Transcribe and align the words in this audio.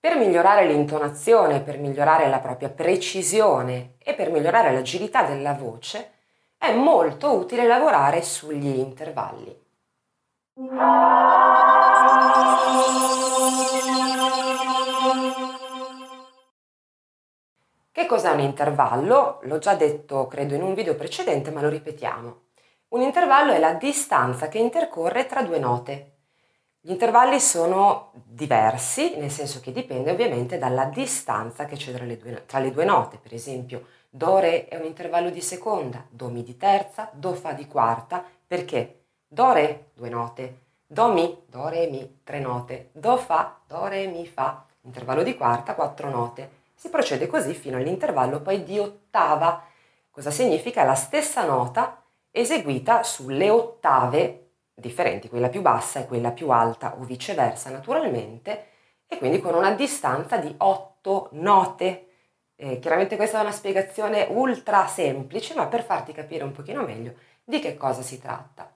Per 0.00 0.16
migliorare 0.16 0.64
l'intonazione, 0.64 1.60
per 1.60 1.78
migliorare 1.78 2.26
la 2.30 2.38
propria 2.38 2.70
precisione 2.70 3.96
e 3.98 4.14
per 4.14 4.30
migliorare 4.30 4.72
l'agilità 4.72 5.24
della 5.24 5.52
voce, 5.52 6.12
è 6.56 6.74
molto 6.74 7.34
utile 7.34 7.66
lavorare 7.66 8.22
sugli 8.22 8.78
intervalli. 8.78 9.54
Che 17.92 18.06
cos'è 18.06 18.30
un 18.30 18.40
intervallo? 18.40 19.40
L'ho 19.42 19.58
già 19.58 19.74
detto, 19.74 20.26
credo, 20.28 20.54
in 20.54 20.62
un 20.62 20.72
video 20.72 20.94
precedente, 20.94 21.50
ma 21.50 21.60
lo 21.60 21.68
ripetiamo. 21.68 22.40
Un 22.88 23.02
intervallo 23.02 23.52
è 23.52 23.58
la 23.58 23.74
distanza 23.74 24.48
che 24.48 24.56
intercorre 24.56 25.26
tra 25.26 25.42
due 25.42 25.58
note. 25.58 26.19
Gli 26.82 26.92
intervalli 26.92 27.38
sono 27.40 28.10
diversi, 28.24 29.18
nel 29.18 29.30
senso 29.30 29.60
che 29.60 29.70
dipende 29.70 30.10
ovviamente 30.12 30.56
dalla 30.56 30.86
distanza 30.86 31.66
che 31.66 31.76
c'è 31.76 31.92
tra 31.92 32.06
le 32.06 32.16
due, 32.16 32.46
tra 32.46 32.58
le 32.58 32.70
due 32.70 32.86
note. 32.86 33.18
Per 33.18 33.34
esempio, 33.34 33.86
Do-Re 34.08 34.66
è 34.66 34.76
un 34.76 34.86
intervallo 34.86 35.28
di 35.28 35.42
seconda, 35.42 36.02
Do-Mi 36.08 36.42
di 36.42 36.56
terza, 36.56 37.10
Do-Fa 37.12 37.52
di 37.52 37.66
quarta. 37.66 38.24
Perché? 38.46 39.02
Do-Re, 39.28 39.90
due 39.92 40.08
note. 40.08 40.60
Do-Mi, 40.86 41.42
Do-Re-Mi, 41.46 42.20
tre 42.24 42.40
note. 42.40 42.88
Do-Fa, 42.92 43.60
Do-Re-Mi-Fa, 43.66 44.64
intervallo 44.80 45.22
di 45.22 45.36
quarta, 45.36 45.74
quattro 45.74 46.08
note. 46.08 46.50
Si 46.74 46.88
procede 46.88 47.26
così 47.26 47.52
fino 47.52 47.76
all'intervallo 47.76 48.40
poi 48.40 48.64
di 48.64 48.78
ottava. 48.78 49.62
Cosa 50.10 50.30
significa? 50.30 50.82
La 50.84 50.94
stessa 50.94 51.44
nota 51.44 52.02
eseguita 52.30 53.02
sulle 53.02 53.50
ottave 53.50 54.39
differenti, 54.80 55.28
quella 55.28 55.48
più 55.48 55.60
bassa 55.60 56.00
e 56.00 56.06
quella 56.06 56.32
più 56.32 56.50
alta 56.50 56.96
o 56.98 57.04
viceversa 57.04 57.70
naturalmente 57.70 58.66
e 59.06 59.18
quindi 59.18 59.40
con 59.40 59.54
una 59.54 59.72
distanza 59.72 60.36
di 60.36 60.54
8 60.56 61.30
note. 61.32 62.06
Eh, 62.56 62.78
chiaramente 62.78 63.16
questa 63.16 63.38
è 63.38 63.42
una 63.42 63.52
spiegazione 63.52 64.26
ultra 64.30 64.86
semplice, 64.86 65.54
ma 65.54 65.66
per 65.66 65.82
farti 65.84 66.12
capire 66.12 66.44
un 66.44 66.52
pochino 66.52 66.82
meglio 66.82 67.14
di 67.42 67.58
che 67.58 67.76
cosa 67.76 68.02
si 68.02 68.20
tratta. 68.20 68.72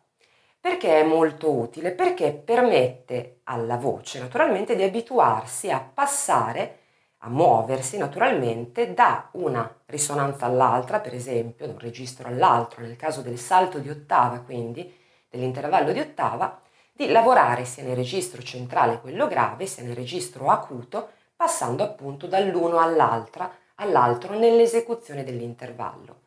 Perché 0.61 1.01
è 1.01 1.05
molto 1.05 1.51
utile? 1.53 1.93
Perché 1.93 2.33
permette 2.33 3.41
alla 3.45 3.77
voce 3.77 4.19
naturalmente 4.19 4.75
di 4.75 4.83
abituarsi 4.83 5.71
a 5.71 5.79
passare, 5.79 6.79
a 7.19 7.29
muoversi 7.29 7.99
naturalmente 7.99 8.93
da 8.95 9.29
una 9.33 9.83
risonanza 9.87 10.47
all'altra, 10.47 11.01
per 11.01 11.15
esempio, 11.15 11.67
da 11.67 11.73
un 11.73 11.79
registro 11.79 12.29
all'altro, 12.29 12.81
nel 12.81 12.97
caso 12.97 13.21
del 13.21 13.39
salto 13.39 13.79
di 13.79 13.91
ottava, 13.91 14.41
quindi 14.41 14.91
dell'intervallo 15.35 15.93
di 15.93 16.01
ottava, 16.01 16.61
di 16.93 17.09
lavorare 17.09 17.65
sia 17.65 17.83
nel 17.83 17.97
registro 17.97 18.41
centrale, 18.43 19.01
quello 19.01 19.27
grave, 19.27 19.67
sia 19.67 19.83
nel 19.83 19.97
registro 19.97 20.49
acuto, 20.51 21.11
passando 21.35 21.83
appunto 21.83 22.27
dall'uno 22.27 22.79
all'altra, 22.79 23.51
all'altro 23.77 24.39
nell'esecuzione 24.39 25.25
dell'intervallo. 25.25 26.21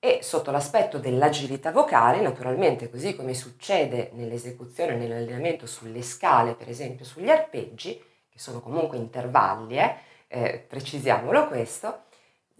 E 0.00 0.18
sotto 0.22 0.50
l'aspetto 0.50 0.98
dell'agilità 0.98 1.70
vocale, 1.70 2.20
naturalmente, 2.20 2.90
così 2.90 3.14
come 3.14 3.34
succede 3.34 4.10
nell'esecuzione, 4.14 4.96
nell'allenamento 4.96 5.66
sulle 5.66 6.02
scale, 6.02 6.54
per 6.54 6.68
esempio 6.68 7.04
sugli 7.04 7.30
arpeggi, 7.30 7.96
che 8.28 8.38
sono 8.38 8.60
comunque 8.60 8.96
intervalli, 8.96 9.78
eh, 9.78 9.94
eh, 10.26 10.64
precisiamolo 10.66 11.46
questo, 11.46 12.06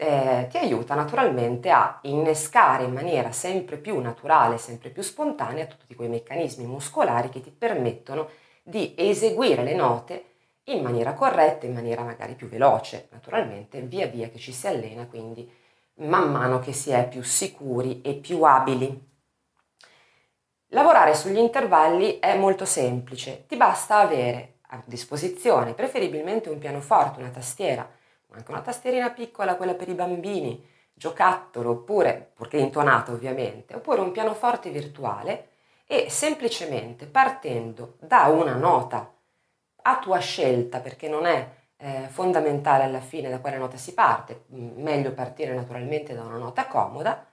eh, 0.02 0.48
ti 0.48 0.58
aiuta 0.58 0.96
naturalmente 0.96 1.70
a 1.70 2.00
innescare 2.02 2.82
in 2.82 2.92
maniera 2.92 3.30
sempre 3.30 3.76
più 3.76 4.00
naturale, 4.00 4.58
sempre 4.58 4.90
più 4.90 5.00
spontanea 5.00 5.66
tutti 5.66 5.94
quei 5.94 6.08
meccanismi 6.08 6.66
muscolari 6.66 7.28
che 7.28 7.40
ti 7.40 7.50
permettono 7.50 8.28
di 8.64 8.94
eseguire 8.96 9.62
le 9.62 9.74
note 9.74 10.24
in 10.64 10.82
maniera 10.82 11.14
corretta, 11.14 11.66
in 11.66 11.74
maniera 11.74 12.02
magari 12.02 12.34
più 12.34 12.48
veloce, 12.48 13.08
naturalmente 13.12 13.80
via 13.82 14.08
via 14.08 14.28
che 14.28 14.38
ci 14.38 14.52
si 14.52 14.66
allena, 14.66 15.06
quindi 15.06 15.48
man 15.94 16.32
mano 16.32 16.58
che 16.58 16.72
si 16.72 16.90
è 16.90 17.08
più 17.08 17.22
sicuri 17.22 18.00
e 18.02 18.14
più 18.14 18.42
abili. 18.42 19.10
Lavorare 20.68 21.14
sugli 21.14 21.38
intervalli 21.38 22.18
è 22.18 22.36
molto 22.36 22.64
semplice, 22.64 23.44
ti 23.46 23.56
basta 23.56 23.98
avere 23.98 24.54
a 24.68 24.82
disposizione 24.84 25.74
preferibilmente 25.74 26.48
un 26.48 26.58
pianoforte, 26.58 27.20
una 27.20 27.30
tastiera, 27.30 27.88
anche 28.38 28.50
una 28.50 28.60
tastierina 28.60 29.10
piccola, 29.10 29.56
quella 29.56 29.74
per 29.74 29.88
i 29.88 29.94
bambini, 29.94 30.64
giocattolo, 30.92 31.70
oppure, 31.70 32.30
purché 32.34 32.58
intonato 32.58 33.12
ovviamente, 33.12 33.74
oppure 33.74 34.00
un 34.00 34.12
pianoforte 34.12 34.70
virtuale 34.70 35.48
e 35.86 36.08
semplicemente 36.08 37.06
partendo 37.06 37.96
da 38.00 38.26
una 38.26 38.54
nota 38.54 39.12
a 39.82 39.98
tua 39.98 40.18
scelta, 40.18 40.80
perché 40.80 41.08
non 41.08 41.26
è 41.26 41.48
eh, 41.76 42.06
fondamentale 42.08 42.84
alla 42.84 43.00
fine 43.00 43.28
da 43.28 43.40
quale 43.40 43.58
nota 43.58 43.76
si 43.76 43.92
parte, 43.94 44.44
meglio 44.48 45.12
partire 45.12 45.54
naturalmente 45.54 46.14
da 46.14 46.22
una 46.22 46.36
nota 46.36 46.66
comoda, 46.66 47.26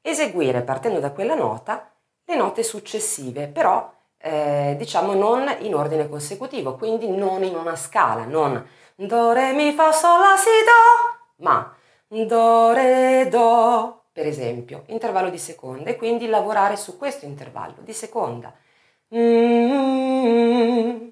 eseguire 0.00 0.62
partendo 0.62 1.00
da 1.00 1.10
quella 1.10 1.34
nota 1.34 1.90
le 2.24 2.36
note 2.36 2.62
successive, 2.62 3.48
però 3.48 3.92
eh, 4.18 4.74
diciamo 4.78 5.14
non 5.14 5.52
in 5.60 5.74
ordine 5.74 6.08
consecutivo, 6.08 6.76
quindi 6.76 7.08
non 7.08 7.42
in 7.42 7.54
una 7.56 7.76
scala, 7.76 8.24
non 8.24 8.64
do, 8.96 9.32
re, 9.32 9.52
mi, 9.52 9.72
fa, 9.72 9.92
sol, 9.92 10.20
la, 10.20 10.36
si, 10.36 10.50
do, 10.64 11.44
ma 11.44 11.74
do, 12.08 12.72
re, 12.72 13.28
do, 13.28 14.04
per 14.12 14.26
esempio, 14.26 14.84
intervallo 14.88 15.30
di 15.30 15.38
seconda 15.38 15.90
e 15.90 15.96
quindi 15.96 16.26
lavorare 16.28 16.76
su 16.76 16.96
questo 16.96 17.26
intervallo 17.26 17.76
di 17.80 17.92
seconda. 17.92 18.54
Mm, 19.14 21.08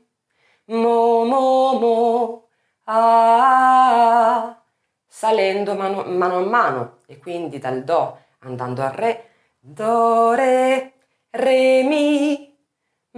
mo, 0.66 1.24
mo, 1.24 1.78
mo, 1.78 2.48
ah, 2.84 4.62
salendo 5.06 5.74
mano, 5.74 6.04
mano 6.04 6.36
a 6.38 6.40
mano 6.40 6.98
e 7.06 7.18
quindi 7.18 7.58
dal 7.58 7.84
do 7.84 8.18
andando 8.40 8.82
al 8.82 8.90
re, 8.92 9.30
do, 9.60 10.32
re, 10.34 10.94
re, 11.30 11.82
mi, 11.82 12.56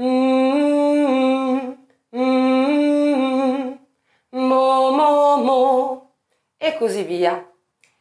mm, 0.00 1.25
e 6.76 6.78
così 6.78 7.02
via. 7.02 7.50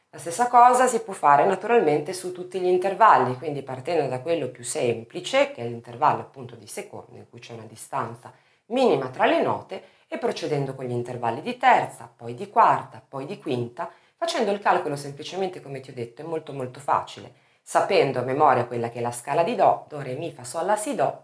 La 0.09 0.19
stessa 0.19 0.47
cosa 0.47 0.88
si 0.88 1.02
può 1.02 1.13
fare 1.13 1.46
naturalmente 1.46 2.13
su 2.13 2.31
tutti 2.31 2.59
gli 2.59 2.68
intervalli, 2.68 3.38
quindi 3.38 3.63
partendo 3.63 4.08
da 4.08 4.19
quello 4.19 4.50
più 4.50 4.63
semplice, 4.63 5.52
che 5.52 5.62
è 5.62 5.68
l'intervallo 5.68 6.22
appunto 6.22 6.56
di 6.56 6.68
secondi, 6.68 7.18
in 7.18 7.30
cui 7.30 7.40
c'è 7.40 7.53
una 7.53 7.66
distanza 7.66 8.31
minima 8.68 9.08
tra 9.09 9.25
le 9.25 9.41
note, 9.41 9.84
e 10.08 10.18
procedendo 10.18 10.75
con 10.75 10.85
gli 10.85 10.91
intervalli 10.91 11.41
di 11.41 11.58
terza, 11.58 12.12
poi 12.14 12.35
di 12.35 12.50
quarta, 12.50 13.03
poi 13.06 13.25
di 13.25 13.40
quinta, 13.40 13.90
facendo 14.16 14.52
il 14.52 14.59
calcolo 14.59 14.96
semplicemente 14.96 15.62
come 15.62 15.80
ti 15.80 15.90
ho 15.90 15.94
detto 15.94 16.22
è 16.22 16.25
molto 16.25 16.53
molto 16.53 16.80
facile. 16.80 17.34
Sapendo 17.62 18.19
a 18.19 18.24
memoria 18.24 18.66
quella 18.66 18.90
che 18.90 19.00
è 19.00 19.02
la 19.02 19.12
scala 19.12 19.44
di 19.44 19.56
Do, 19.56 19.85
Do, 19.88 20.02
Re, 20.02 20.14
Mi, 20.16 20.31
Fa, 20.31 20.44
Sol, 20.44 20.66
La, 20.66 20.75
Si, 20.75 20.96
Do, 20.96 21.24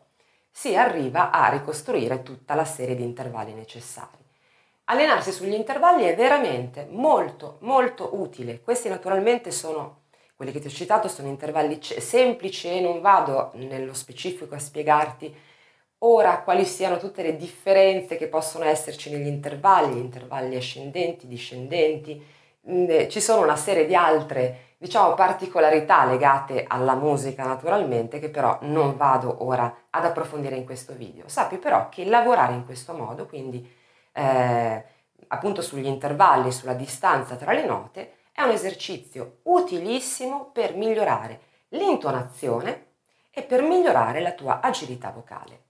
si 0.50 0.76
arriva 0.76 1.32
a 1.32 1.50
ricostruire 1.50 2.24
tutta 2.24 2.56
la 2.56 2.66
serie 2.66 2.96
di 2.96 3.04
intervalli 3.04 3.54
necessari. 3.54 4.21
Allenarsi 4.92 5.32
sugli 5.32 5.54
intervalli 5.54 6.04
è 6.04 6.16
veramente 6.16 6.86
molto 6.90 7.60
molto 7.62 8.10
utile. 8.20 8.60
Questi 8.60 8.90
naturalmente 8.90 9.50
sono 9.50 10.00
quelli 10.36 10.52
che 10.52 10.60
ti 10.60 10.68
ho 10.68 10.72
citato 10.72 11.08
sono 11.08 11.30
intervalli 11.30 11.80
semplici 11.82 12.68
e 12.68 12.82
non 12.82 13.00
vado 13.00 13.52
nello 13.54 13.94
specifico 13.94 14.54
a 14.54 14.60
spiegarti 14.60 15.34
ora 16.00 16.42
quali 16.42 16.66
siano 16.66 16.98
tutte 16.98 17.24
le 17.24 17.38
differenze 17.38 18.18
che 18.18 18.28
possono 18.28 18.66
esserci 18.66 19.10
negli 19.10 19.28
intervalli, 19.28 19.98
intervalli 19.98 20.58
ascendenti, 20.58 21.26
discendenti. 21.26 22.22
Mm, 22.70 22.90
eh, 22.90 23.08
ci 23.08 23.22
sono 23.22 23.44
una 23.44 23.56
serie 23.56 23.86
di 23.86 23.96
altre, 23.96 24.74
diciamo, 24.78 25.14
particolarità 25.14 26.04
legate 26.04 26.66
alla 26.68 26.96
musica 26.96 27.46
naturalmente 27.46 28.20
che 28.20 28.30
però 28.30 28.58
non 28.64 28.98
vado 28.98 29.46
ora 29.46 29.74
ad 29.90 30.04
approfondire 30.04 30.58
in 30.58 30.66
questo 30.66 30.92
video. 30.94 31.30
Sappi 31.30 31.60
però 31.60 31.88
che 31.88 32.04
lavorare 32.04 32.56
in 32.56 32.66
questo 32.66 32.92
modo, 32.92 33.26
quindi 33.26 33.80
eh, 34.12 34.86
appunto 35.28 35.62
sugli 35.62 35.86
intervalli, 35.86 36.52
sulla 36.52 36.74
distanza 36.74 37.36
tra 37.36 37.54
le 37.54 37.66
note, 37.66 38.16
è 38.32 38.42
un 38.42 38.52
esercizio 38.52 39.40
utilissimo 39.44 40.50
per 40.52 40.76
migliorare 40.76 41.42
l'intonazione 41.70 42.88
e 43.32 43.44
per 43.44 43.62
migliorare 43.62 44.20
la 44.20 44.34
tua 44.34 44.60
agilità 44.62 45.12
vocale. 45.12 45.70